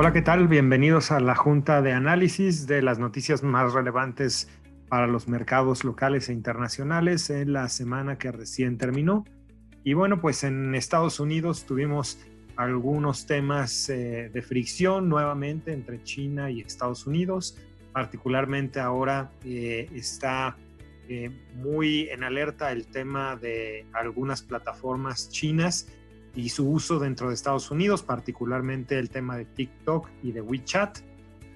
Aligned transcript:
Hola, 0.00 0.14
¿qué 0.14 0.22
tal? 0.22 0.48
Bienvenidos 0.48 1.10
a 1.10 1.20
la 1.20 1.34
Junta 1.34 1.82
de 1.82 1.92
Análisis 1.92 2.66
de 2.66 2.80
las 2.80 2.98
noticias 2.98 3.42
más 3.42 3.74
relevantes 3.74 4.48
para 4.88 5.06
los 5.06 5.28
mercados 5.28 5.84
locales 5.84 6.30
e 6.30 6.32
internacionales 6.32 7.28
en 7.28 7.52
la 7.52 7.68
semana 7.68 8.16
que 8.16 8.32
recién 8.32 8.78
terminó. 8.78 9.26
Y 9.84 9.92
bueno, 9.92 10.18
pues 10.18 10.42
en 10.42 10.74
Estados 10.74 11.20
Unidos 11.20 11.66
tuvimos 11.66 12.18
algunos 12.56 13.26
temas 13.26 13.90
eh, 13.90 14.30
de 14.32 14.40
fricción 14.40 15.10
nuevamente 15.10 15.74
entre 15.74 16.02
China 16.02 16.50
y 16.50 16.62
Estados 16.62 17.06
Unidos. 17.06 17.58
Particularmente 17.92 18.80
ahora 18.80 19.30
eh, 19.44 19.86
está 19.94 20.56
eh, 21.10 21.28
muy 21.56 22.08
en 22.08 22.24
alerta 22.24 22.72
el 22.72 22.86
tema 22.86 23.36
de 23.36 23.84
algunas 23.92 24.40
plataformas 24.40 25.28
chinas 25.28 25.92
y 26.34 26.48
su 26.50 26.68
uso 26.70 26.98
dentro 26.98 27.28
de 27.28 27.34
Estados 27.34 27.70
Unidos, 27.70 28.02
particularmente 28.02 28.98
el 28.98 29.10
tema 29.10 29.36
de 29.36 29.44
TikTok 29.44 30.08
y 30.22 30.32
de 30.32 30.40
WeChat, 30.40 30.98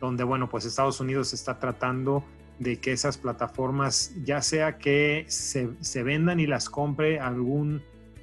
donde, 0.00 0.24
bueno, 0.24 0.48
pues 0.48 0.64
Estados 0.64 1.00
Unidos 1.00 1.32
está 1.32 1.58
tratando 1.58 2.24
de 2.58 2.78
que 2.78 2.92
esas 2.92 3.18
plataformas, 3.18 4.14
ya 4.24 4.40
sea 4.42 4.78
que 4.78 5.24
se, 5.28 5.70
se 5.80 6.02
vendan 6.02 6.40
y 6.40 6.46
las 6.46 6.68
compre 6.68 7.18
algún, 7.18 7.82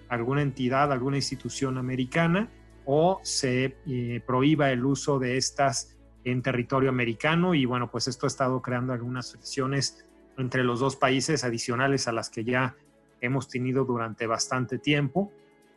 alguna 0.09 0.41
entidad, 0.41 0.91
alguna 0.91 1.17
institución 1.17 1.77
americana, 1.77 2.49
o 2.85 3.19
se 3.23 3.77
eh, 3.87 4.21
prohíba 4.25 4.71
el 4.71 4.85
uso 4.85 5.19
de 5.19 5.37
estas 5.37 5.95
en 6.23 6.41
territorio 6.41 6.89
americano. 6.89 7.53
Y 7.53 7.65
bueno, 7.65 7.89
pues 7.89 8.07
esto 8.07 8.25
ha 8.25 8.27
estado 8.27 8.61
creando 8.61 8.93
algunas 8.93 9.31
fricciones 9.31 10.05
entre 10.37 10.63
los 10.63 10.79
dos 10.79 10.95
países 10.95 11.43
adicionales 11.43 12.07
a 12.07 12.11
las 12.11 12.29
que 12.29 12.43
ya 12.43 12.75
hemos 13.21 13.47
tenido 13.47 13.85
durante 13.85 14.27
bastante 14.27 14.77
tiempo. 14.77 15.31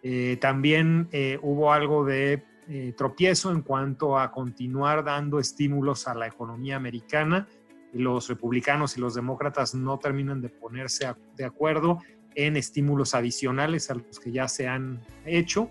Eh, 0.06 0.36
también 0.38 1.08
eh, 1.12 1.38
hubo 1.40 1.72
algo 1.72 2.04
de 2.04 2.44
eh, 2.68 2.92
tropiezo 2.94 3.50
en 3.50 3.62
cuanto 3.62 4.18
a 4.18 4.30
continuar 4.30 5.02
dando 5.02 5.38
estímulos 5.38 6.06
a 6.06 6.14
la 6.14 6.26
economía 6.26 6.76
americana. 6.76 7.48
Los 7.94 8.28
republicanos 8.28 8.98
y 8.98 9.00
los 9.00 9.14
demócratas 9.14 9.74
no 9.74 9.98
terminan 9.98 10.42
de 10.42 10.50
ponerse 10.50 11.06
de 11.36 11.44
acuerdo 11.46 12.00
en 12.34 12.58
estímulos 12.58 13.14
adicionales 13.14 13.90
a 13.90 13.94
los 13.94 14.20
que 14.20 14.30
ya 14.30 14.46
se 14.46 14.68
han 14.68 15.00
hecho. 15.24 15.70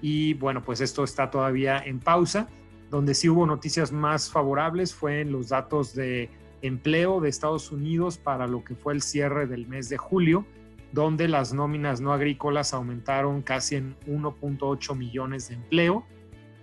Y 0.00 0.34
bueno, 0.34 0.62
pues 0.62 0.80
esto 0.80 1.02
está 1.02 1.28
todavía 1.28 1.78
en 1.78 1.98
pausa. 1.98 2.48
Donde 2.90 3.12
sí 3.12 3.28
hubo 3.28 3.44
noticias 3.44 3.90
más 3.90 4.30
favorables 4.30 4.94
fue 4.94 5.22
en 5.22 5.32
los 5.32 5.48
datos 5.48 5.94
de 5.94 6.30
empleo 6.62 7.20
de 7.20 7.28
Estados 7.28 7.72
Unidos 7.72 8.18
para 8.18 8.46
lo 8.46 8.62
que 8.62 8.76
fue 8.76 8.92
el 8.92 9.02
cierre 9.02 9.48
del 9.48 9.66
mes 9.66 9.88
de 9.88 9.96
julio 9.96 10.46
donde 10.94 11.26
las 11.26 11.52
nóminas 11.52 12.00
no 12.00 12.12
agrícolas 12.12 12.72
aumentaron 12.72 13.42
casi 13.42 13.74
en 13.74 13.96
1.8 14.06 14.96
millones 14.96 15.48
de 15.48 15.56
empleo, 15.56 16.06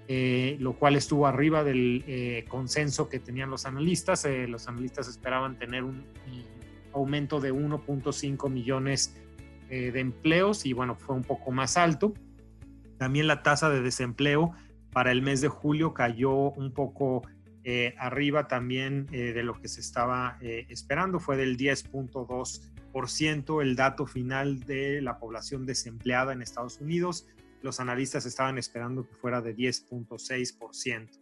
eh, 0.08 0.56
lo 0.62 0.72
cual 0.74 0.96
estuvo 0.96 1.28
arriba 1.28 1.66
del 1.66 2.06
eh, 2.08 2.46
consenso 2.48 3.10
que 3.10 3.20
tenían 3.20 3.50
los 3.50 3.66
analistas. 3.66 4.24
Eh, 4.24 4.48
los 4.48 4.70
analistas 4.70 5.10
esperaban 5.10 5.60
tener 5.60 5.84
un, 5.84 6.06
aumento 6.94 7.40
de 7.40 7.54
1.5 7.54 8.50
millones 8.50 9.16
de 9.70 9.98
empleos 10.02 10.66
y 10.66 10.74
bueno, 10.74 10.96
fue 10.96 11.16
un 11.16 11.24
poco 11.24 11.52
más 11.52 11.78
alto. 11.78 12.14
También 12.98 13.28
la 13.28 13.44
tasa 13.44 13.70
de 13.70 13.82
desempleo 13.82 14.52
para 14.92 15.14
el 15.14 15.22
mes 15.22 15.40
de 15.40 15.48
julio 15.48 15.94
cayó 15.94 16.34
un 16.34 16.74
poco 16.74 17.22
arriba 17.98 18.48
también 18.48 19.06
de 19.06 19.44
lo 19.44 19.54
que 19.54 19.68
se 19.68 19.82
estaba 19.82 20.38
esperando, 20.42 21.20
fue 21.20 21.38
del 21.38 21.58
10.2 21.58 22.72
el 23.62 23.76
dato 23.76 24.06
final 24.06 24.60
de 24.62 25.02
la 25.02 25.18
población 25.18 25.66
desempleada 25.66 26.34
en 26.34 26.42
Estados 26.42 26.80
Unidos. 26.82 27.28
Los 27.62 27.80
analistas 27.80 28.26
estaban 28.26 28.58
esperando 28.58 29.08
que 29.08 29.16
fuera 29.16 29.42
de 29.42 29.56
10.6%. 29.56 31.20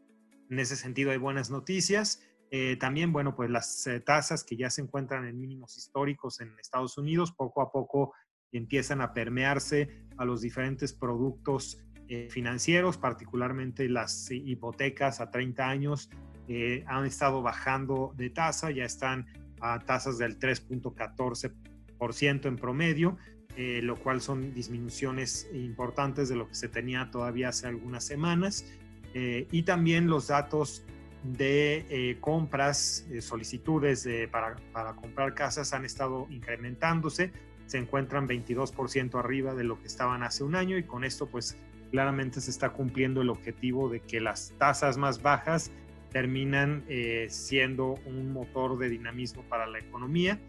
En 0.50 0.60
ese 0.60 0.76
sentido 0.76 1.12
hay 1.12 1.18
buenas 1.18 1.50
noticias. 1.50 2.24
Eh, 2.52 2.78
también, 2.78 3.12
bueno, 3.14 3.36
pues 3.36 3.50
las 3.52 3.86
eh, 3.86 4.00
tasas 4.00 4.44
que 4.44 4.58
ya 4.58 4.70
se 4.72 4.82
encuentran 4.82 5.28
en 5.28 5.40
mínimos 5.40 5.78
históricos 5.78 6.42
en 6.42 6.58
Estados 6.60 6.98
Unidos 6.98 7.32
poco 7.32 7.62
a 7.62 7.72
poco 7.72 8.14
empiezan 8.52 9.02
a 9.02 9.14
permearse 9.14 10.08
a 10.18 10.26
los 10.26 10.42
diferentes 10.42 10.92
productos 10.94 11.86
eh, 12.08 12.28
financieros, 12.32 12.98
particularmente 12.98 13.88
las 13.88 14.32
hipotecas 14.32 15.22
a 15.22 15.30
30 15.30 15.70
años 15.70 16.10
han 16.88 17.06
estado 17.06 17.42
bajando 17.42 18.14
de 18.18 18.30
tasa, 18.30 18.72
ya 18.72 18.86
están 18.86 19.28
a 19.62 19.80
tasas 19.80 20.18
del 20.18 20.38
3.14% 20.40 22.46
en 22.46 22.56
promedio, 22.56 23.18
eh, 23.56 23.82
lo 23.84 23.98
cual 23.98 24.22
son 24.22 24.54
disminuciones 24.54 25.50
importantes 25.54 26.30
de 26.30 26.36
lo 26.36 26.48
que 26.48 26.56
se 26.56 26.70
tenía 26.70 27.12
todavía 27.12 27.50
hace 27.50 27.68
algunas 27.68 28.06
semanas. 28.06 28.66
Eh, 29.14 29.48
y 29.52 29.64
también 29.64 30.08
los 30.08 30.28
datos 30.28 30.86
de 31.24 31.86
eh, 31.90 32.18
compras, 32.22 33.06
solicitudes 33.20 34.08
para, 34.32 34.56
para, 34.72 34.96
comprar 34.96 35.34
casas 35.34 35.74
han 35.74 35.84
estado 35.84 36.28
incrementándose, 36.30 37.34
se 37.66 37.78
encuentran 37.78 38.26
22% 38.28 39.20
arriba 39.20 39.54
de 39.54 39.66
lo 39.66 39.82
que 39.82 39.88
estaban 39.88 40.24
hace 40.24 40.46
un 40.46 40.56
año 40.56 40.78
y 40.78 40.84
con 40.84 41.04
esto 41.04 41.28
pues 41.28 41.58
claramente 41.92 42.40
se 42.40 42.52
está 42.52 42.70
cumpliendo 42.70 43.22
el 43.22 43.30
objetivo 43.30 43.90
de 43.90 44.00
que 44.00 44.22
las 44.22 44.54
tasas 44.58 44.98
más 44.98 45.22
bajas 45.22 45.72
terminan 46.12 46.84
eh, 46.88 47.28
siendo 47.30 47.96
un 48.06 48.32
motor 48.32 48.78
de 48.78 48.90
dinamismo 48.90 49.44
para 49.44 49.68
la 49.68 49.80
economía. 49.80 50.40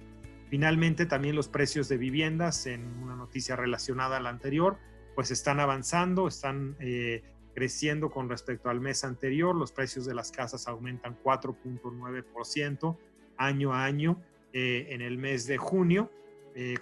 Finalmente, 0.49 1.07
también 1.07 1.37
los 1.37 1.49
precios 1.49 1.89
de 1.89 1.97
viviendas, 1.97 2.67
en 2.67 2.87
una 3.03 3.15
noticia 3.15 3.57
relacionada 3.57 4.17
a 4.17 4.21
la 4.21 4.31
anterior, 4.31 4.79
pues 5.15 5.31
están 5.31 5.61
avanzando, 5.61 6.27
están 6.27 6.77
eh, 6.81 7.23
creciendo 7.55 8.11
con 8.11 8.29
respecto 8.29 8.69
al 8.71 8.81
mes 8.81 9.05
anterior. 9.05 9.55
Los 9.55 9.71
precios 9.71 10.07
de 10.07 10.15
las 10.15 10.33
casas 10.33 10.67
aumentan 10.67 11.17
4.9% 11.23 12.97
año 13.37 13.73
a 13.73 13.85
año 13.85 14.21
eh, 14.53 14.89
en 14.91 15.03
el 15.03 15.19
mes 15.19 15.47
de 15.47 15.59
junio, 15.59 16.11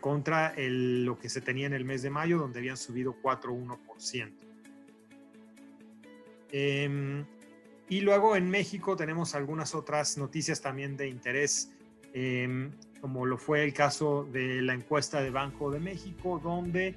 contra 0.00 0.55
lo 0.56 1.19
que 1.19 1.28
se 1.28 1.41
tenía 1.43 1.66
en 1.66 1.75
el 1.75 1.84
mes 1.84 2.03
de 2.03 2.10
mayo, 2.10 2.39
donde 2.39 2.59
habían 2.59 2.78
subido 2.78 3.15
4.1%. 3.22 4.33
Y 7.88 8.00
luego 8.03 8.37
en 8.37 8.50
México 8.50 8.97
tenemos 8.97 9.34
algunas 9.34 9.75
otras 9.75 10.19
noticias 10.19 10.60
también 10.60 10.97
de 10.97 11.09
interés, 11.09 11.72
em, 12.12 12.72
como 13.00 13.26
lo 13.26 13.38
fue 13.38 13.65
el 13.65 13.72
caso 13.72 14.28
de 14.31 14.60
la 14.62 14.75
encuesta 14.75 15.22
de 15.22 15.31
Banco 15.31 15.71
de 15.71 15.81
México, 15.81 16.41
donde 16.43 16.94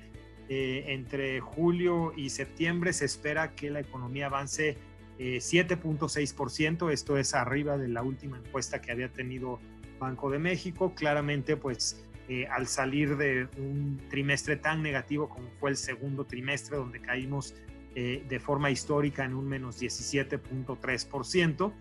eh, 0.50 0.86
entre 0.88 1.40
julio 1.40 2.12
y 2.16 2.30
septiembre 2.30 2.92
se 2.92 3.06
espera 3.06 3.56
que 3.56 3.70
la 3.70 3.80
economía 3.80 4.26
avance 4.26 4.78
7.6%, 5.18 6.90
eh, 6.90 6.94
esto 6.94 7.18
es 7.18 7.34
arriba 7.36 7.78
de 7.78 7.88
la 7.88 8.02
última 8.02 8.38
encuesta 8.38 8.82
que 8.82 8.92
había 8.92 9.10
tenido 9.10 9.60
Banco 10.00 10.30
de 10.30 10.40
México. 10.40 10.94
Claramente, 10.96 11.56
pues 11.56 12.04
eh, 12.28 12.48
al 12.48 12.68
salir 12.68 13.18
de 13.18 13.48
un 13.58 14.02
trimestre 14.10 14.56
tan 14.56 14.82
negativo 14.82 15.30
como 15.30 15.50
fue 15.60 15.70
el 15.70 15.78
segundo 15.78 16.26
trimestre, 16.26 16.78
donde 16.78 17.00
caímos 17.00 17.54
eh, 17.94 18.24
de 18.28 18.40
forma 18.40 18.72
histórica 18.72 19.26
en 19.26 19.34
un 19.34 19.48
menos 19.48 19.82
17.3%. 19.82 21.74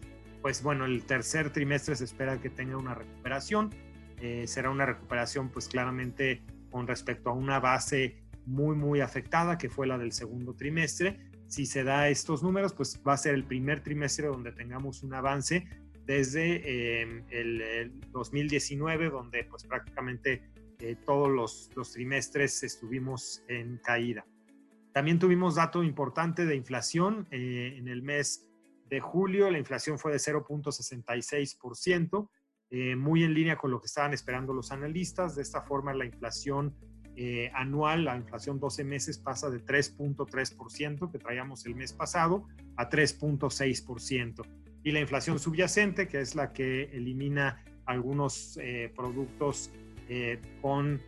Pues 0.42 0.62
bueno, 0.62 0.84
el 0.84 1.04
tercer 1.04 1.52
trimestre 1.52 1.94
se 1.94 2.04
espera 2.04 2.40
que 2.40 2.50
tenga 2.50 2.76
una 2.76 2.94
recuperación. 2.94 3.70
Eh, 4.20 4.46
será 4.48 4.70
una 4.70 4.86
recuperación 4.86 5.50
pues 5.50 5.68
claramente 5.68 6.42
con 6.70 6.86
respecto 6.86 7.30
a 7.30 7.32
una 7.32 7.60
base 7.60 8.24
muy, 8.44 8.74
muy 8.74 9.00
afectada 9.00 9.56
que 9.56 9.68
fue 9.68 9.86
la 9.86 9.98
del 9.98 10.12
segundo 10.12 10.54
trimestre. 10.54 11.30
Si 11.46 11.64
se 11.64 11.84
da 11.84 12.08
estos 12.08 12.42
números, 12.42 12.74
pues 12.74 13.00
va 13.06 13.12
a 13.12 13.16
ser 13.16 13.34
el 13.34 13.44
primer 13.44 13.82
trimestre 13.82 14.26
donde 14.26 14.50
tengamos 14.52 15.02
un 15.02 15.14
avance 15.14 15.68
desde 16.06 17.02
em, 17.02 17.24
el, 17.30 17.92
2019, 18.10 19.10
donde 19.10 19.44
pues 19.44 19.64
prácticamente 19.64 20.42
eh, 20.80 20.96
todos 21.06 21.28
los, 21.28 21.70
los 21.76 21.92
trimestres 21.92 22.64
estuvimos 22.64 23.44
en 23.46 23.78
caída. 23.78 24.24
También 24.92 25.18
tuvimos 25.18 25.54
dato 25.54 25.84
importante 25.84 26.46
de 26.46 26.56
inflación 26.56 27.28
eh, 27.30 27.74
en 27.76 27.88
el 27.88 28.02
mes 28.02 28.48
de 28.88 29.00
julio. 29.00 29.50
La 29.50 29.58
inflación 29.58 29.98
fue 29.98 30.12
de 30.12 30.18
0.66%, 30.18 32.28
eh, 32.70 32.96
muy 32.96 33.22
en 33.22 33.34
línea 33.34 33.56
con 33.56 33.70
lo 33.70 33.80
que 33.80 33.86
estaban 33.86 34.12
esperando 34.12 34.52
los 34.52 34.72
analistas. 34.72 35.36
De 35.36 35.42
esta 35.42 35.62
forma, 35.62 35.94
la 35.94 36.06
inflación 36.06 36.74
eh, 37.14 37.50
anual, 37.54 38.04
la 38.04 38.16
inflación 38.16 38.58
12 38.58 38.84
meses, 38.84 39.18
pasa 39.18 39.48
de 39.48 39.64
3.3% 39.64 41.10
que 41.10 41.18
traíamos 41.18 41.66
el 41.66 41.76
mes 41.76 41.92
pasado 41.92 42.48
a 42.76 42.88
3.6%. 42.88 44.42
Y 44.82 44.92
la 44.92 45.00
inflación 45.00 45.38
subyacente, 45.38 46.08
que 46.08 46.20
es 46.20 46.34
la 46.34 46.52
que 46.52 46.84
elimina 46.84 47.62
algunos 47.84 48.58
productos 48.94 49.70
con 50.62 51.02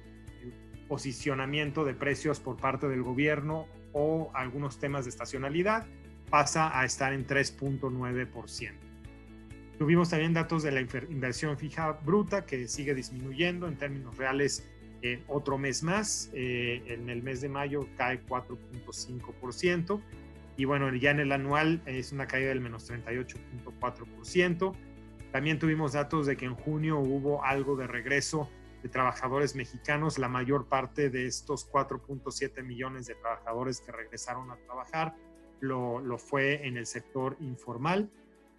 posicionamiento 0.92 1.86
de 1.86 1.94
precios 1.94 2.38
por 2.38 2.58
parte 2.58 2.86
del 2.86 3.02
gobierno 3.02 3.66
o 3.94 4.30
algunos 4.34 4.78
temas 4.78 5.06
de 5.06 5.08
estacionalidad, 5.08 5.86
pasa 6.28 6.78
a 6.78 6.84
estar 6.84 7.14
en 7.14 7.26
3.9%. 7.26 8.72
Tuvimos 9.78 10.10
también 10.10 10.34
datos 10.34 10.62
de 10.62 10.70
la 10.70 10.82
inversión 10.82 11.56
fija 11.56 11.92
bruta 11.92 12.44
que 12.44 12.68
sigue 12.68 12.94
disminuyendo 12.94 13.68
en 13.68 13.78
términos 13.78 14.18
reales 14.18 14.70
eh, 15.00 15.22
otro 15.28 15.56
mes 15.56 15.82
más. 15.82 16.30
Eh, 16.34 16.82
en 16.88 17.08
el 17.08 17.22
mes 17.22 17.40
de 17.40 17.48
mayo 17.48 17.88
cae 17.96 18.22
4.5%. 18.26 19.98
Y 20.58 20.66
bueno, 20.66 20.94
ya 20.94 21.12
en 21.12 21.20
el 21.20 21.32
anual 21.32 21.80
es 21.86 22.12
una 22.12 22.26
caída 22.26 22.50
del 22.50 22.60
menos 22.60 22.90
38.4%. 22.90 24.74
También 25.32 25.58
tuvimos 25.58 25.94
datos 25.94 26.26
de 26.26 26.36
que 26.36 26.44
en 26.44 26.54
junio 26.54 26.98
hubo 26.98 27.42
algo 27.42 27.76
de 27.76 27.86
regreso 27.86 28.50
de 28.82 28.88
trabajadores 28.88 29.54
mexicanos. 29.54 30.18
La 30.18 30.28
mayor 30.28 30.66
parte 30.66 31.10
de 31.10 31.26
estos 31.26 31.70
4.7 31.70 32.62
millones 32.62 33.06
de 33.06 33.14
trabajadores 33.14 33.80
que 33.80 33.92
regresaron 33.92 34.50
a 34.50 34.56
trabajar 34.56 35.14
lo, 35.60 36.00
lo, 36.00 36.18
fue 36.18 36.66
en 36.66 36.76
el 36.76 36.86
sector 36.86 37.36
informal. 37.40 38.10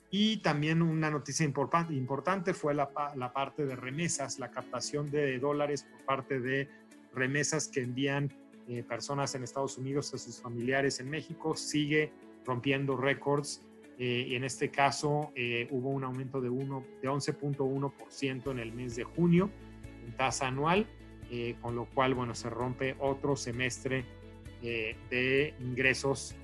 Y 0.09 0.37
también 0.37 0.81
una 0.81 1.09
noticia 1.09 1.43
importante, 1.43 2.53
fue 2.53 2.73
la, 2.73 2.91
la 3.15 3.33
parte 3.33 3.65
de 3.65 3.75
remesas, 3.75 4.37
la 4.37 4.51
captación 4.51 5.09
de 5.09 5.39
dólares 5.39 5.83
por 5.83 6.05
parte 6.05 6.39
de 6.39 6.69
remesas 7.13 7.67
que 7.67 7.81
envían 7.81 8.31
eh, 8.67 8.83
personas 8.83 9.35
en 9.35 9.43
Estados 9.43 9.77
Unidos 9.77 10.13
a 10.13 10.17
sus 10.17 10.39
familiares 10.39 10.99
en 11.01 11.09
México 11.09 11.53
sigue 11.53 12.13
rompiendo 12.45 12.95
récords 12.95 13.61
eh, 13.99 14.27
y 14.29 14.35
en 14.35 14.45
este 14.45 14.69
caso 14.69 15.31
eh, 15.35 15.67
hubo 15.71 15.89
un 15.89 16.05
aumento 16.05 16.39
de, 16.39 16.49
de 16.49 17.09
11.1% 17.09 18.51
en 18.51 18.59
el 18.59 18.71
mes 18.71 18.95
de 18.95 19.03
junio 19.03 19.49
tasa 20.11 20.47
anual, 20.47 20.87
con 21.61 21.75
lo 21.75 21.85
cual 21.85 22.13
bueno, 22.13 22.35
se 22.35 22.49
rompe 22.49 22.95
otro 22.99 23.35
semestre 23.35 24.05
de 24.61 25.53
ingresos 25.59 26.35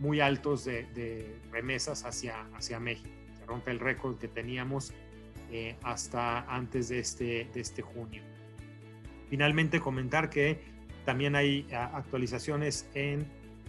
muy 0.00 0.20
altos 0.20 0.64
de, 0.64 1.38
remesas 1.52 2.04
hacia, 2.04 2.46
hacia 2.54 2.80
México. 2.80 3.08
Se 3.38 3.46
rompe 3.46 3.70
el 3.70 3.78
récord 3.78 4.18
que 4.18 4.28
teníamos 4.28 4.92
hasta 5.82 6.40
antes 6.52 6.88
de 6.88 6.98
este, 6.98 7.48
de 7.54 7.60
este 7.60 7.82
junio. 7.82 8.22
Finalmente, 9.28 9.80
comentar 9.80 10.30
que 10.30 10.60
también 11.04 11.36
hay 11.36 11.66
actualizaciones 11.72 12.88
en, 12.94 13.26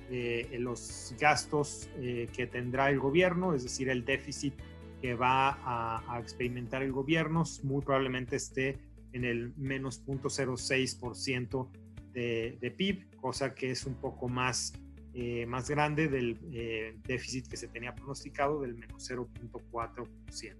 eh, 0.09 0.55
los 0.59 1.13
gastos 1.19 1.89
eh, 1.97 2.29
que 2.35 2.47
tendrá 2.47 2.89
el 2.89 2.99
gobierno, 2.99 3.53
es 3.53 3.63
decir, 3.63 3.89
el 3.89 4.05
déficit 4.05 4.53
que 5.01 5.13
va 5.13 5.59
a, 5.63 6.19
experimentar 6.19 6.83
el 6.83 6.91
gobierno, 6.91 7.43
muy 7.63 7.81
probablemente 7.83 8.35
esté 8.35 8.77
en 9.13 9.23
el 9.23 9.53
menos 9.55 10.05
0.06% 10.05 11.69
de, 12.11 12.57
de 12.59 12.71
PIB, 12.71 13.15
cosa 13.17 13.53
que 13.53 13.71
es 13.71 13.85
un 13.85 13.95
poco 13.95 14.27
más, 14.27 14.73
eh, 15.13 15.45
más 15.45 15.69
grande 15.69 16.07
del 16.07 16.99
déficit 17.03 17.47
que 17.47 17.57
se 17.57 17.67
tenía 17.67 17.93
pronosticado 17.95 18.61
del 18.61 18.75
menos 18.75 19.09
0.4%. 19.09 20.55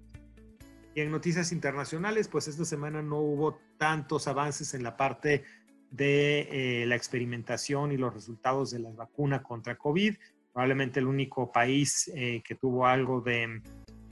Y 0.98 1.02
en 1.02 1.12
noticias 1.12 1.52
internacionales, 1.52 2.28
pues 2.28 2.48
esta 2.48 2.66
semana 2.66 3.04
no 3.04 3.20
hubo 3.20 3.60
tantos 3.78 4.28
avances 4.28 4.74
en 4.74 4.82
la 4.82 4.98
parte 4.98 5.44
de 5.92 6.82
eh, 6.82 6.86
la 6.88 6.96
experimentación 6.96 7.92
y 7.92 7.98
los 7.98 8.14
resultados 8.14 8.72
de 8.72 8.80
la 8.80 8.90
vacuna 8.90 9.44
contra 9.44 9.78
COVID. 9.78 10.16
Probablemente 10.52 11.00
el 11.00 11.06
único 11.06 11.52
país 11.52 12.12
eh, 12.16 12.42
que 12.44 12.56
tuvo 12.56 12.88
algo 12.88 13.22
de, 13.22 13.62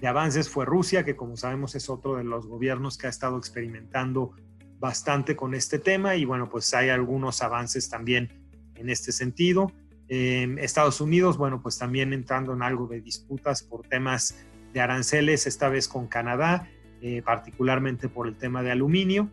de, 0.06 0.10
avances 0.10 0.50
fue 0.50 0.66
Rusia, 0.66 1.04
que 1.04 1.16
como 1.16 1.38
sabemos 1.38 1.75
es 1.75 1.90
otro 1.90 2.16
de 2.16 2.24
los 2.24 2.48
gobiernos 2.48 2.98
que 2.98 3.07
ha 3.07 3.10
estado 3.10 3.38
experimentando 3.38 4.31
bastante 4.80 5.36
con 5.36 5.54
este 5.54 5.80
tema 5.80 6.16
y 6.16 6.25
bueno, 6.25 6.50
pues 6.50 6.74
hay 6.74 6.90
algunos 6.90 7.42
avances 7.42 7.90
también 7.90 8.30
en 8.75 8.90
este 8.90 9.12
sentido. 9.12 9.72
Estados 10.07 11.02
Unidos, 11.02 11.38
bueno, 11.38 11.62
pues 11.62 11.80
también 11.80 12.13
entrando 12.13 12.54
en 12.54 12.62
algo 12.62 12.88
de 12.88 13.02
disputas 13.02 13.63
por 13.63 13.88
temas 13.88 14.46
de 14.74 14.81
aranceles, 14.81 15.48
esta 15.48 15.69
vez 15.69 15.88
con 15.88 16.08
Canadá 16.08 16.68
eh, 17.01 17.22
particularmente 17.24 18.10
por 18.10 18.28
el 18.28 18.36
tema 18.36 18.63
de 18.63 18.72
aluminio. 18.72 19.30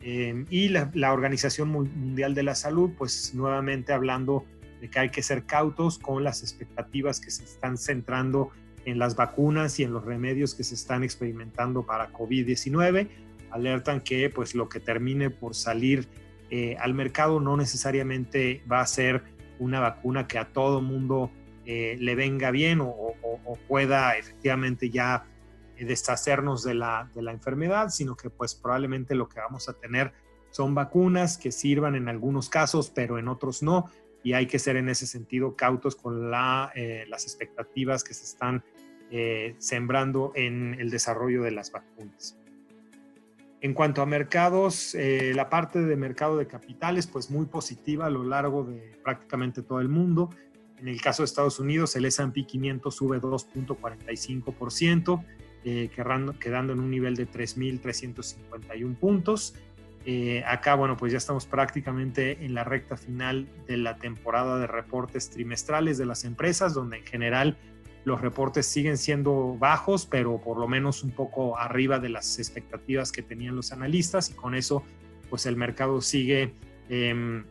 Eh, 0.00 0.44
y 0.50 0.70
la, 0.70 1.12
Organización 1.12 1.68
Mundial 1.68 2.34
de 2.34 2.42
la 2.42 2.56
Salud, 2.56 2.90
pues 2.98 3.32
nuevamente 3.34 3.92
hablando 3.92 4.44
de 4.80 4.90
que 4.90 4.98
hay 4.98 5.10
que 5.10 5.22
ser 5.22 5.44
cautos 5.44 6.00
con 6.00 6.24
las 6.24 6.42
expectativas 6.42 7.20
que 7.20 7.30
se 7.30 7.44
están 7.44 7.76
centrando 7.76 8.50
en 8.84 8.98
las 8.98 9.16
vacunas 9.16 9.78
y 9.78 9.84
en 9.84 9.92
los 9.92 10.04
remedios 10.04 10.54
que 10.54 10.64
se 10.64 10.74
están 10.74 11.04
experimentando 11.04 11.84
para 11.84 12.12
COVID-19. 12.12 13.08
Alertan 13.50 14.00
que 14.00 14.30
pues 14.30 14.54
lo 14.54 14.68
que 14.68 14.80
termine 14.80 15.30
por 15.30 15.54
salir 15.54 16.08
eh, 16.50 16.76
al 16.78 16.94
mercado 16.94 17.40
no 17.40 17.56
necesariamente 17.56 18.62
va 18.70 18.80
a 18.80 18.86
ser 18.86 19.22
una 19.58 19.80
vacuna 19.80 20.26
que 20.26 20.38
a 20.38 20.52
todo 20.52 20.80
mundo 20.80 21.30
le 21.64 22.16
venga 22.16 22.50
bien 22.50 22.80
o, 22.80 23.14
o, 23.22 23.56
pueda 23.68 24.16
efectivamente 24.16 24.90
ya 24.90 25.24
eh, 25.76 25.84
deshacernos 25.84 26.62
de 26.62 26.74
la, 26.74 27.10
de 27.14 27.22
la 27.22 27.32
enfermedad, 27.32 27.88
sino 27.90 28.16
que 28.16 28.30
pues 28.30 28.54
probablemente 28.54 29.14
lo 29.14 29.28
que 29.28 29.40
vamos 29.40 29.68
a 29.68 29.74
tener 29.74 30.12
son 30.50 30.74
vacunas 30.74 31.38
que 31.38 31.50
sirvan 31.50 31.94
en 31.94 32.08
algunos 32.08 32.48
casos, 32.48 32.90
pero 32.90 33.18
en 33.18 33.28
otros 33.28 33.62
no, 33.62 33.90
y 34.22 34.34
hay 34.34 34.46
que 34.46 34.58
ser 34.58 34.76
en 34.76 34.88
ese 34.88 35.06
sentido 35.06 35.56
cautos 35.56 35.96
con 35.96 36.30
eh, 36.74 37.04
las 37.08 37.24
expectativas 37.24 38.04
que 38.04 38.14
se 38.14 38.24
están 38.24 38.62
eh, 39.10 39.54
sembrando 39.58 40.32
en 40.34 40.76
el 40.78 40.90
desarrollo 40.90 41.42
de 41.42 41.50
las 41.50 41.72
vacunas. 41.72 42.38
En 43.60 43.74
cuanto 43.74 44.02
a 44.02 44.06
mercados, 44.06 44.96
la 44.98 45.48
parte 45.48 45.80
de 45.80 45.94
mercado 45.94 46.36
de 46.36 46.48
capitales, 46.48 47.06
pues 47.06 47.30
muy 47.30 47.46
positiva 47.46 48.06
a 48.06 48.10
lo 48.10 48.24
largo 48.24 48.64
de 48.64 48.98
prácticamente 49.04 49.62
todo 49.62 49.80
el 49.80 49.88
mundo. 49.88 50.30
En 50.82 50.88
el 50.88 51.00
caso 51.00 51.22
de 51.22 51.26
Estados 51.26 51.60
Unidos, 51.60 51.94
el 51.94 52.06
S&P 52.06 52.44
500 52.44 52.92
sube 52.92 53.20
2.45%, 53.20 55.24
eh, 55.64 55.88
quedando, 55.94 56.72
en 56.72 56.80
un 56.80 56.90
nivel 56.90 57.14
de 57.14 57.28
3.351 57.28 58.96
puntos. 58.96 59.54
Eh, 60.04 60.42
acá, 60.46 60.74
bueno, 60.74 60.96
pues 60.96 61.12
ya 61.12 61.18
estamos 61.18 61.46
prácticamente 61.46 62.44
en 62.44 62.54
la 62.54 62.64
recta 62.64 62.96
final 62.96 63.46
de 63.66 63.76
la 63.76 63.96
temporada 63.96 64.58
de 64.58 64.66
reportes 64.66 65.30
trimestrales 65.30 65.96
de 65.96 66.06
las 66.06 66.24
empresas, 66.24 66.74
donde 66.74 66.98
en 66.98 67.06
general 67.06 67.56
los 68.04 68.20
reportes 68.20 68.66
siguen 68.66 68.98
siendo 68.98 69.56
bajos, 69.56 70.06
pero 70.06 70.40
por 70.40 70.58
lo 70.58 70.66
menos 70.66 71.04
un 71.04 71.12
poco 71.12 71.56
arriba 71.56 72.00
de 72.00 72.08
las 72.08 72.40
expectativas 72.40 73.12
que 73.12 73.22
tenían 73.22 73.54
los 73.54 73.70
analistas 73.70 74.30
y 74.30 74.34
con 74.34 74.56
eso, 74.56 74.82
pues 75.30 75.46
el 75.46 75.56
mercado 75.56 76.00
sigue 76.00 76.52
em, 76.88 77.44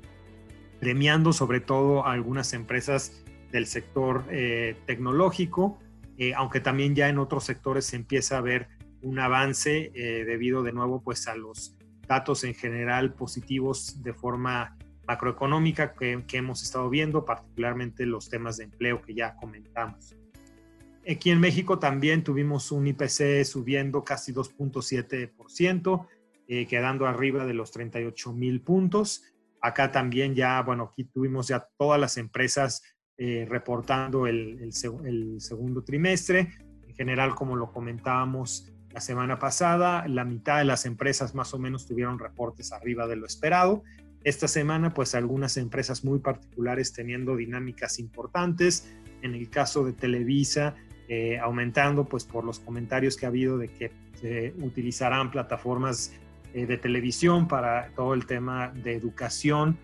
premiando 0.81 1.31
sobre 1.31 1.61
todo 1.61 2.05
a 2.05 2.11
algunas 2.11 2.51
empresas 2.51 3.23
del 3.49 3.65
sector 3.65 4.25
eh, 4.29 4.75
tecnológico. 4.85 5.79
Eh, 6.17 6.33
aunque 6.35 6.59
también 6.59 6.95
ya 6.95 7.07
en 7.07 7.17
otros 7.17 7.45
sectores 7.45 7.85
se 7.85 7.95
empieza 7.95 8.37
a 8.37 8.41
ver 8.41 8.67
un 9.01 9.17
avance 9.17 9.91
debido 9.95 10.61
de 10.61 10.73
nuevo 10.73 11.01
pues 11.01 11.27
a 11.27 11.35
los 11.35 11.75
datos 12.11 12.43
en 12.43 12.53
general 12.53 13.13
positivos 13.13 14.03
de 14.03 14.13
forma 14.13 14.77
macroeconómica 15.07 15.93
que, 15.93 16.25
hemos 16.33 16.61
estado 16.61 16.89
viendo, 16.89 17.23
particularmente 17.23 18.05
los 18.05 18.29
temas 18.29 18.57
de 18.57 18.65
empleo 18.65 19.01
que 19.01 19.13
ya 19.13 19.37
comentamos. 19.37 20.17
Aquí 21.09 21.29
en 21.31 21.39
México 21.39 21.79
también 21.79 22.21
tuvimos 22.21 22.69
un 22.73 22.85
IPC 22.85 23.45
subiendo 23.45 24.03
casi 24.03 24.33
2.7%, 24.33 26.07
eh, 26.47 26.67
quedando 26.67 27.07
arriba 27.07 27.45
de 27.45 27.53
los 27.53 27.71
38 27.71 28.33
mil 28.33 28.59
puntos. 28.59 29.23
Acá 29.61 29.89
también 29.89 30.35
ya, 30.35 30.61
bueno, 30.63 30.89
aquí 30.91 31.05
tuvimos 31.05 31.47
ya 31.47 31.65
todas 31.77 31.99
las 31.99 32.17
empresas 32.17 32.83
eh, 33.17 33.45
reportando 33.47 34.27
el, 34.27 34.73
segundo 34.73 35.81
trimestre. 35.81 36.39
En 36.87 36.93
general, 36.93 37.35
como 37.35 37.55
lo 37.55 37.71
comentábamos 37.71 38.70
la 38.93 39.01
semana 39.01 39.39
pasada, 39.39 40.07
la 40.07 40.25
mitad 40.25 40.59
de 40.59 40.65
las 40.65 40.85
empresas 40.85 41.33
más 41.33 41.53
o 41.53 41.59
menos 41.59 41.85
tuvieron 41.85 42.19
reportes 42.19 42.71
arriba 42.71 43.07
de 43.07 43.15
lo 43.15 43.25
esperado. 43.25 43.83
Esta 44.23 44.47
semana, 44.47 44.93
pues 44.93 45.15
algunas 45.15 45.57
empresas 45.57 46.03
muy 46.03 46.19
particulares 46.19 46.93
teniendo 46.93 47.35
dinámicas 47.35 47.99
importantes. 47.99 48.93
En 49.21 49.33
el 49.33 49.49
caso 49.49 49.85
de 49.85 49.93
Televisa, 49.93 50.75
eh, 51.07 51.39
aumentando 51.39 52.05
pues 52.05 52.25
por 52.25 52.43
los 52.43 52.59
comentarios 52.59 53.17
que 53.17 53.25
ha 53.25 53.29
habido 53.29 53.57
de 53.57 53.67
que 53.67 53.91
utilizarán 54.61 55.31
plataformas 55.31 56.13
eh, 56.53 56.65
de 56.65 56.77
televisión 56.77 57.47
para 57.47 57.89
todo 57.95 58.13
el 58.13 58.25
tema 58.25 58.73
de 58.75 58.93
educación 58.93 59.77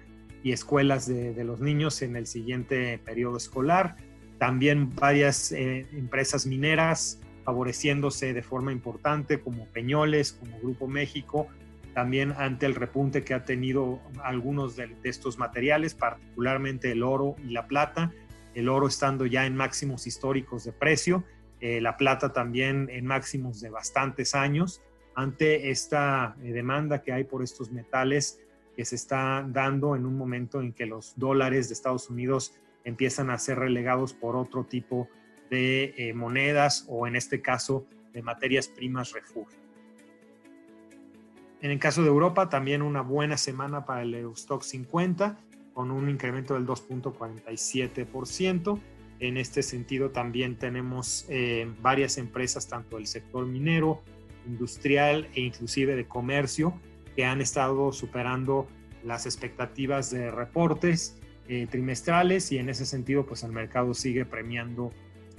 y 0.44 0.52
escuelas 0.52 1.08
de, 1.08 1.44
los 1.44 1.60
niños 1.60 2.02
en 2.02 2.16
el 2.16 2.28
siguiente 2.28 3.00
periodo 3.00 3.38
escolar. 3.38 3.96
También 4.38 4.94
varias 4.94 5.52
eh, 5.52 5.88
empresas 5.94 6.46
mineras 6.46 7.20
favoreciéndose 7.48 8.34
de 8.34 8.44
forma 8.44 8.74
importante 8.74 9.40
como 9.40 9.68
Peñoles, 9.68 10.34
como 10.34 10.60
Grupo 10.60 10.86
México, 10.86 11.48
también 11.94 12.34
ante 12.38 12.66
el 12.66 12.76
repunte 12.76 13.24
que 13.24 13.34
ha 13.34 13.46
tenido 13.46 14.02
algunos 14.22 14.76
de, 14.76 14.94
estos 15.04 15.38
materiales, 15.38 15.94
particularmente 15.94 16.92
el 16.92 17.04
oro 17.04 17.38
y 17.42 17.52
la 17.52 17.66
plata, 17.66 18.12
el 18.54 18.68
oro 18.68 18.88
estando 18.88 19.26
ya 19.26 19.46
en 19.46 19.56
máximos 19.56 20.08
históricos 20.08 20.66
de 20.66 20.74
precio, 20.74 21.24
eh, 21.62 21.80
la 21.80 21.96
plata 21.96 22.34
también 22.34 22.90
en 22.92 23.06
máximos 23.06 23.62
de 23.62 23.70
bastantes 23.70 24.36
años, 24.36 24.82
ante 25.16 25.72
esta 25.72 26.36
eh, 26.44 26.52
demanda 26.52 27.02
que 27.02 27.14
hay 27.14 27.24
por 27.24 27.44
estos 27.44 27.72
metales 27.72 28.42
que 28.76 28.84
se 28.84 28.96
está 28.96 29.48
dando 29.48 29.96
en 29.96 30.06
un 30.06 30.18
momento 30.18 30.60
en 30.60 30.74
que 30.74 30.86
los 30.86 31.14
dólares 31.16 31.70
de 31.70 31.76
Estados 31.76 32.10
Unidos 32.10 32.56
empiezan 32.84 33.30
a 33.30 33.38
ser 33.38 33.60
relegados 33.60 34.14
por 34.14 34.36
otro 34.36 34.66
tipo 34.66 35.08
de 35.50 35.94
eh, 35.98 36.14
monedas 36.14 36.86
o 36.88 37.08
en 37.08 37.16
este 37.16 37.42
caso 37.42 37.86
de 38.14 38.22
materias 38.22 38.68
primas 38.68 39.14
refugio. 39.14 39.58
En 41.62 41.72
el 41.72 41.80
caso 41.80 42.04
de 42.04 42.10
Europa, 42.10 42.50
también 42.50 42.82
una 42.82 43.02
buena 43.02 43.38
semana 43.38 43.86
para 43.86 44.04
el 44.04 44.14
Eurostock 44.14 44.62
50, 44.62 45.40
con 45.74 45.92
un 45.92 46.10
incremento 46.10 46.54
del 46.54 46.68
2.47%. 46.68 48.80
En 49.20 49.38
este 49.38 49.64
sentido 49.64 50.12
también 50.12 50.58
tenemos 50.58 51.26
eh, 51.30 51.68
varias 51.82 52.20
empresas, 52.20 52.68
tanto 52.68 52.98
del 52.98 53.08
sector 53.08 53.48
minero, 53.48 54.04
industrial 54.46 55.28
e 55.34 55.42
inclusive 55.42 55.96
de 55.96 56.08
comercio, 56.08 56.80
que 57.16 57.26
han 57.26 57.42
estado 57.42 57.92
superando 57.92 58.68
las 59.04 59.26
expectativas 59.26 60.12
de 60.12 60.30
reportes 60.30 61.18
eh, 61.48 61.68
trimestrales 61.70 62.52
y 62.52 62.58
en 62.58 62.70
ese 62.70 62.86
sentido 62.86 63.26
pues 63.26 63.44
el 63.44 63.52
mercado 63.52 63.94
sigue 63.94 64.26
premiando 64.26 64.92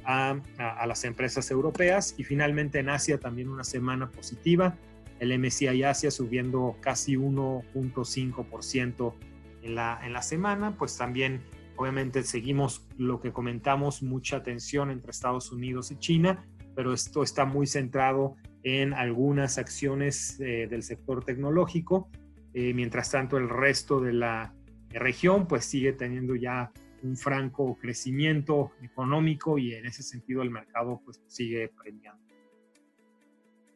a, 0.05 0.41
las 0.87 1.05
empresas 1.05 1.51
europeas. 1.51 2.15
Y 2.17 2.25
finalmente 2.25 2.79
en 2.79 2.89
Asia 2.89 3.19
también 3.19 3.49
una 3.49 3.65
semana 3.65 4.11
positiva, 4.11 4.77
el 5.21 5.39
MSCI 5.39 5.83
Asia 5.83 6.11
subiendo 6.11 6.77
casi 6.81 7.17
1.5% 7.17 9.15
en 9.63 9.75
la, 9.75 10.01
en 10.05 10.13
la 10.13 10.23
semana, 10.23 10.77
pues 10.77 10.97
también 10.97 11.43
obviamente 11.77 12.23
seguimos 12.23 12.87
lo 12.97 13.21
que 13.21 13.33
comentamos, 13.33 14.03
mucha 14.03 14.43
tensión 14.43 14.91
entre 14.91 15.11
Estados 15.11 15.53
Unidos 15.53 15.91
y 15.91 15.97
China, 15.97 16.45
pero 16.75 16.93
esto 16.93 17.23
está 17.23 17.45
muy 17.45 17.67
centrado 17.67 18.37
en 18.63 18.93
algunas 18.93 19.59
acciones 19.59 20.39
eh, 20.41 20.67
del 20.69 20.83
sector 20.83 21.25
tecnológico. 21.25 22.09
Eh, 22.55 22.75
mientras 22.75 23.11
tanto, 23.11 23.37
el 23.37 23.49
resto 23.49 24.01
de 24.01 24.13
la 24.13 24.55
región 24.91 25.47
pues 25.47 25.65
sigue 25.65 25.93
teniendo 25.93 26.35
ya 26.35 26.73
un 27.03 27.17
franco 27.17 27.77
crecimiento 27.81 28.73
económico 28.83 29.59
y 29.59 29.75
en 29.75 29.87
ese 29.87 30.03
sentido 30.03 30.43
el 30.43 30.51
mercado 30.51 31.01
pues 31.05 31.21
sigue 31.27 31.69
premiando. 31.69 32.29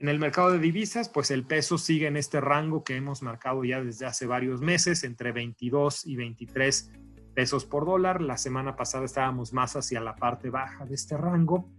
En 0.03 0.09
el 0.09 0.19
mercado 0.19 0.51
de 0.51 0.59
divisas, 0.59 1.09
pues 1.09 1.31
el 1.31 1.45
peso 1.45 1.79
sigue 1.79 2.09
en 2.09 2.17
este 2.17 2.41
rango 2.41 2.83
que 2.83 2.97
hemos 2.97 3.23
marcado 3.23 3.63
ya 3.63 3.81
desde 3.81 4.05
hace 4.05 4.27
varios 4.27 4.61
meses, 4.61 5.05
entre 5.05 5.31
22 5.31 6.07
y 6.09 6.17
23 6.17 6.91
pesos 7.35 7.65
por 7.65 7.87
dólar. 7.87 8.21
La 8.21 8.37
semana 8.37 8.75
pasada 8.75 9.05
estábamos 9.05 9.53
más 9.53 9.77
hacia 9.77 10.01
la 10.01 10.17
parte 10.17 10.51
baja 10.51 10.85
de 10.87 10.97
este 10.97 11.17
rango, 11.17 11.71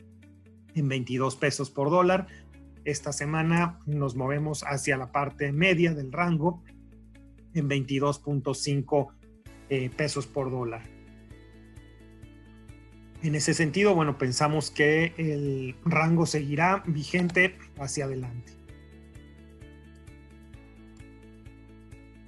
en 0.73 0.88
22 0.88 1.35
pesos 1.35 1.69
por 1.69 1.89
dólar. 1.89 2.27
Esta 2.85 3.12
semana 3.12 3.79
nos 3.85 4.15
movemos 4.15 4.63
hacia 4.63 4.95
la 4.95 5.12
parte 5.12 5.51
media 5.51 5.93
del 5.93 6.09
rango, 6.12 6.63
en 7.53 7.69
22.5 7.69 9.13
eh, 9.69 9.89
pesos 9.89 10.27
por 10.27 10.50
dólar. 10.50 10.92
En 13.24 13.36
ese 13.36 13.53
sentido, 13.53 13.96
bueno, 13.96 14.18
pensamos 14.18 14.70
que 14.70 15.13
el 15.18 15.75
rango 15.86 16.25
seguirá 16.25 16.84
vigente 16.86 17.56
hacia 17.80 18.03
adelante. 18.03 18.51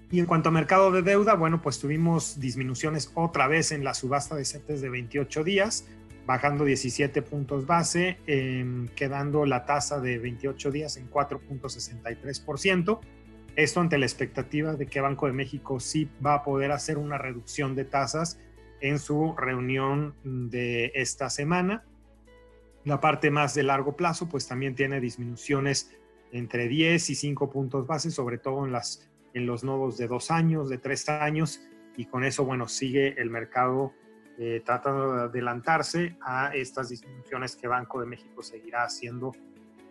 Y 0.10 0.20
en 0.20 0.26
cuanto 0.26 0.48
a 0.48 0.52
mercado 0.54 0.94
de 0.94 1.02
deuda, 1.02 1.34
bueno, 1.34 1.62
pues 1.62 1.80
tuvimos 1.80 2.40
disminuciones 2.40 3.12
otra 3.14 3.50
vez 3.50 3.74
en 3.74 3.84
la 3.84 3.94
subasta 3.94 4.38
de 4.38 4.46
CETES 4.46 4.80
de 4.80 4.90
28 4.90 5.44
días, 5.44 5.86
bajando 6.26 6.64
17 6.64 7.22
puntos 7.22 7.66
base, 7.66 8.18
em, 8.26 8.88
quedando 8.96 9.46
la 9.46 9.66
tasa 9.66 10.00
de 10.00 10.18
28 10.18 10.72
días 10.72 10.96
en 10.96 11.10
4.63%. 11.10 13.02
Esto 13.58 13.82
ante 13.82 13.98
la 13.98 14.06
expectativa 14.06 14.76
de 14.76 14.86
que 14.88 15.02
Banco 15.02 15.28
de 15.28 15.34
México 15.34 15.82
sí 15.82 16.10
va 16.26 16.36
a 16.36 16.44
poder 16.44 16.72
hacer 16.72 16.98
una 16.98 17.18
reducción 17.18 17.76
de 17.76 17.84
tasas 17.84 18.40
en 18.82 19.00
su 19.00 19.36
reunión 19.38 20.16
de 20.24 20.92
esta 20.96 21.30
semana. 21.30 21.84
La 22.84 23.02
parte 23.02 23.32
más 23.32 23.56
de 23.56 23.64
largo 23.64 23.96
plazo, 23.96 24.30
pues 24.30 24.48
también 24.48 24.76
tiene 24.76 25.00
disminuciones 25.00 25.96
entre 26.32 26.68
10 26.68 27.10
y 27.10 27.16
5 27.16 27.50
puntos 27.50 27.88
base, 27.88 28.12
sobre 28.12 28.38
todo 28.38 28.66
en, 28.66 28.72
las, 28.72 29.10
en 29.34 29.46
los 29.46 29.64
nodos 29.64 29.98
de 29.98 30.08
dos 30.08 30.32
años, 30.32 30.70
de 30.70 30.78
tres 30.78 31.08
años, 31.10 31.62
y 31.98 32.06
con 32.06 32.24
eso, 32.24 32.46
bueno, 32.46 32.68
sigue 32.68 33.20
el 33.22 33.30
mercado 33.30 33.94
eh, 34.38 34.62
tratando 34.66 35.14
de 35.14 35.22
adelantarse 35.24 36.18
a 36.22 36.54
estas 36.54 36.90
disminuciones 36.90 37.56
que 37.56 37.70
Banco 37.70 38.02
de 38.02 38.06
México 38.06 38.44
seguirá 38.44 38.84
haciendo 38.84 39.32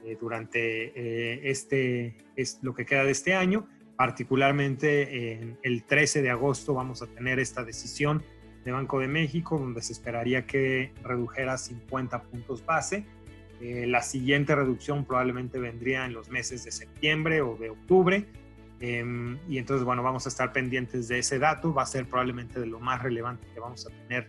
eh, 0.05 0.19
durante 0.21 0.93
eh, 0.95 1.51
este, 1.51 2.15
es 2.37 2.59
lo 2.61 2.75
que 2.75 2.85
queda 2.85 3.05
de 3.05 3.13
este 3.13 3.35
año. 3.35 3.67
Particularmente 3.97 5.33
en 5.33 5.59
el 5.63 5.85
13 5.85 6.21
de 6.21 6.29
agosto 6.29 6.75
vamos 6.75 7.01
a 7.01 7.07
tener 7.07 7.39
esta 7.39 7.65
decisión 7.65 8.23
de 8.65 8.73
Banco 8.73 8.99
de 8.99 9.09
México, 9.09 9.59
donde 9.59 9.83
se 9.83 9.93
esperaría 9.93 10.47
que 10.47 10.93
redujera 11.03 11.59
50 11.59 12.23
puntos 12.23 12.65
base. 12.65 13.05
Eh, 13.61 13.87
la 13.87 14.03
siguiente 14.03 14.55
reducción 14.55 15.05
probablemente 15.05 15.59
vendría 15.59 16.07
en 16.07 16.13
los 16.13 16.31
meses 16.31 16.65
de 16.65 16.73
septiembre 16.73 17.43
o 17.43 17.57
de 17.57 17.71
octubre. 17.71 18.27
Em, 18.81 19.39
y 19.49 19.59
entonces, 19.59 19.85
bueno, 19.85 20.03
vamos 20.03 20.27
a 20.27 20.29
estar 20.29 20.53
pendientes 20.53 21.09
de 21.09 21.19
ese 21.19 21.39
dato. 21.39 21.73
Va 21.73 21.83
a 21.83 21.87
ser 21.87 22.07
probablemente 22.07 22.59
de 22.59 22.67
lo 22.67 22.81
más 22.81 23.03
relevante 23.03 23.47
que 23.53 23.61
vamos 23.61 23.87
a 23.87 23.91
tener 23.91 24.29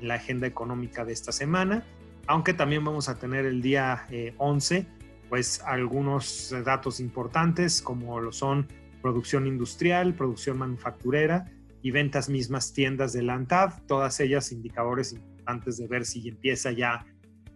en 0.00 0.08
la 0.08 0.14
agenda 0.14 0.46
económica 0.46 1.04
de 1.04 1.12
esta 1.12 1.32
semana. 1.32 1.84
Aunque 2.26 2.54
también 2.54 2.84
vamos 2.84 3.08
a 3.08 3.18
tener 3.18 3.46
el 3.46 3.62
día 3.62 4.06
11 4.38 4.86
pues 5.28 5.60
algunos 5.62 6.54
datos 6.64 7.00
importantes 7.00 7.82
como 7.82 8.20
lo 8.20 8.32
son 8.32 8.68
producción 9.02 9.46
industrial, 9.46 10.14
producción 10.14 10.58
manufacturera 10.58 11.46
y 11.86 11.92
ventas 11.92 12.28
mismas 12.28 12.72
tiendas 12.72 13.12
de 13.12 13.22
la 13.22 13.34
ANTAD, 13.34 13.86
todas 13.86 14.18
ellas 14.18 14.50
indicadores 14.50 15.12
importantes 15.12 15.76
de 15.76 15.86
ver 15.86 16.04
si 16.04 16.28
empieza 16.28 16.72
ya 16.72 17.06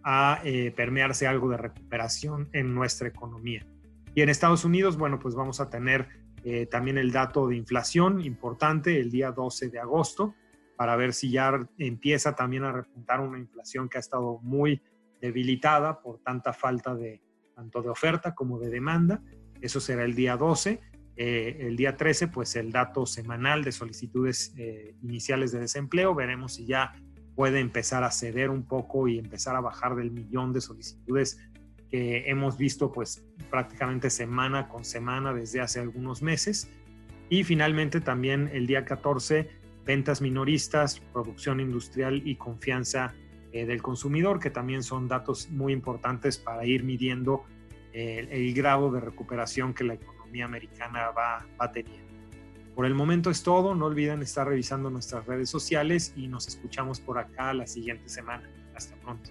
a 0.05 0.39
eh, 0.45 0.71
permearse 0.71 1.27
algo 1.27 1.49
de 1.49 1.57
recuperación 1.57 2.47
en 2.53 2.73
nuestra 2.73 3.09
economía. 3.09 3.67
Y 4.15 4.21
en 4.21 4.29
Estados 4.29 4.63
Unidos, 4.63 4.95
bueno, 4.95 5.19
pues 5.19 5.35
vamos 5.35 5.59
a 5.59 5.69
tener 5.69 6.07
eh, 6.45 6.65
también 6.65 6.97
el 6.97 7.11
dato 7.11 7.45
de 7.49 7.57
inflación 7.57 8.21
importante 8.21 9.01
el 9.01 9.11
día 9.11 9.33
12 9.33 9.67
de 9.67 9.79
agosto 9.79 10.33
para 10.77 10.95
ver 10.95 11.11
si 11.11 11.29
ya 11.29 11.67
empieza 11.77 12.33
también 12.33 12.63
a 12.63 12.71
repuntar 12.71 13.19
una 13.19 13.37
inflación 13.37 13.89
que 13.89 13.97
ha 13.97 13.99
estado 13.99 14.39
muy 14.43 14.81
debilitada 15.19 15.99
por 15.99 16.19
tanta 16.19 16.53
falta 16.53 16.95
de, 16.95 17.21
tanto 17.53 17.81
de 17.81 17.89
oferta 17.89 18.33
como 18.33 18.59
de 18.59 18.69
demanda. 18.69 19.21
Eso 19.59 19.81
será 19.81 20.05
el 20.05 20.15
día 20.15 20.37
12. 20.37 20.79
Eh, 21.17 21.67
el 21.67 21.75
día 21.75 21.97
13, 21.97 22.29
pues 22.29 22.55
el 22.55 22.71
dato 22.71 23.05
semanal 23.05 23.63
de 23.63 23.71
solicitudes 23.71 24.53
eh, 24.57 24.95
iniciales 25.03 25.51
de 25.51 25.59
desempleo. 25.59 26.15
Veremos 26.15 26.53
si 26.53 26.65
ya 26.65 26.95
puede 27.35 27.59
empezar 27.59 28.03
a 28.03 28.11
ceder 28.11 28.49
un 28.49 28.63
poco 28.63 29.07
y 29.07 29.17
empezar 29.17 29.55
a 29.55 29.61
bajar 29.61 29.95
del 29.95 30.11
millón 30.11 30.53
de 30.53 30.61
solicitudes 30.61 31.39
que 31.89 32.29
hemos 32.29 32.57
visto 32.57 32.91
pues 32.91 33.25
prácticamente 33.49 34.09
semana 34.09 34.69
con 34.69 34.85
semana 34.85 35.33
desde 35.33 35.59
hace 35.59 35.81
algunos 35.81 36.21
meses. 36.21 36.69
Y 37.29 37.43
finalmente 37.43 37.99
también 37.99 38.49
el 38.53 38.65
día 38.65 38.85
14, 38.85 39.49
ventas 39.85 40.21
minoristas, 40.21 40.99
producción 41.13 41.59
industrial 41.59 42.21
y 42.25 42.35
confianza 42.35 43.13
eh, 43.51 43.65
del 43.65 43.81
consumidor, 43.81 44.39
que 44.39 44.49
también 44.49 44.83
son 44.83 45.09
datos 45.09 45.49
muy 45.49 45.73
importantes 45.73 46.37
para 46.37 46.65
ir 46.65 46.83
midiendo 46.83 47.43
el, 47.93 48.53
grado 48.53 48.89
de 48.89 49.01
recuperación 49.01 49.73
que 49.73 49.83
la 49.83 49.97
economía 50.31 50.45
americana 50.45 51.11
va, 51.11 51.45
va 51.59 51.71
teniendo. 51.71 52.11
Por 52.75 52.85
el 52.85 52.95
momento 52.95 53.29
es 53.29 53.43
todo, 53.43 53.75
no 53.75 53.85
olviden 53.85 54.21
estar 54.21 54.47
revisando 54.47 54.89
nuestras 54.89 55.25
redes 55.25 55.49
sociales 55.49 56.13
y 56.15 56.27
nos 56.27 56.47
escuchamos 56.47 57.01
por 57.01 57.19
acá 57.19 57.53
la 57.53 57.67
siguiente 57.67 58.07
semana. 58.07 58.49
Hasta 58.73 58.95
pronto. 58.95 59.29